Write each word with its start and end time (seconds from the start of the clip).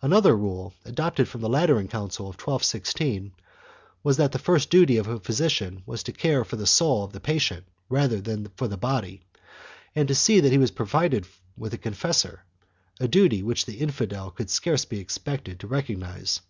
3 0.00 0.06
Another 0.06 0.34
rule, 0.34 0.72
adopted 0.86 1.28
from 1.28 1.42
the 1.42 1.50
Lateran 1.50 1.86
council 1.86 2.28
of 2.30 2.40
1216, 2.40 3.32
was 4.02 4.16
that 4.16 4.32
the 4.32 4.38
first 4.38 4.70
duty 4.70 4.96
of 4.96 5.06
a 5.06 5.20
physician 5.20 5.82
was 5.84 6.02
to 6.02 6.12
care 6.12 6.44
for 6.46 6.56
the 6.56 6.66
soul 6.66 7.04
of 7.04 7.12
the 7.12 7.20
patient 7.20 7.66
rather 7.90 8.18
than 8.18 8.48
for 8.56 8.68
his 8.68 8.76
body, 8.78 9.20
and 9.94 10.08
to 10.08 10.14
see 10.14 10.40
that 10.40 10.50
he 10.52 10.56
was 10.56 10.70
provided 10.70 11.26
with 11.58 11.74
a 11.74 11.76
confessor— 11.76 12.42
a 13.00 13.06
duty 13.06 13.42
which 13.42 13.66
the 13.66 13.76
infidel 13.80 14.30
could 14.30 14.48
scarce 14.48 14.86
be 14.86 14.98
expected 14.98 15.60
to 15.60 15.66
recognize. 15.66 16.40